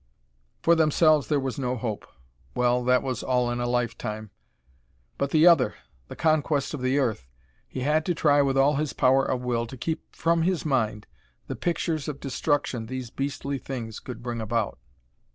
For 0.63 0.73
themselves 0.73 1.27
there 1.27 1.39
was 1.39 1.59
no 1.59 1.75
hope. 1.77 2.07
Well, 2.55 2.83
that 2.85 3.03
was 3.03 3.21
all 3.21 3.51
in 3.51 3.59
a 3.59 3.67
lifetime. 3.69 4.31
But 5.19 5.29
the 5.29 5.45
other 5.45 5.75
the 6.07 6.15
conquest 6.15 6.73
of 6.73 6.81
the 6.81 6.97
earth 6.97 7.27
he 7.67 7.81
had 7.81 8.03
to 8.07 8.15
try 8.15 8.41
with 8.41 8.57
all 8.57 8.77
his 8.77 8.93
power 8.93 9.23
of 9.23 9.43
will 9.43 9.67
to 9.67 9.77
keep 9.77 10.15
from 10.15 10.41
his 10.41 10.65
mind 10.65 11.05
the 11.45 11.55
pictures 11.55 12.07
of 12.07 12.19
destruction 12.19 12.87
these 12.87 13.11
beastly 13.11 13.59
things 13.59 13.99
could 13.99 14.23
bring 14.23 14.41
about. 14.41 14.79